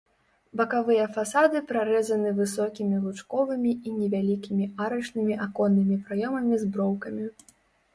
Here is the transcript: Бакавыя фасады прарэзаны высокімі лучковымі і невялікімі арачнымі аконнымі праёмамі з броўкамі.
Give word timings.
Бакавыя 0.61 1.03
фасады 1.17 1.61
прарэзаны 1.73 2.33
высокімі 2.41 2.97
лучковымі 3.05 3.71
і 3.87 3.97
невялікімі 4.01 4.71
арачнымі 4.87 5.41
аконнымі 5.49 6.05
праёмамі 6.09 6.55
з 6.65 6.77
броўкамі. 6.77 7.35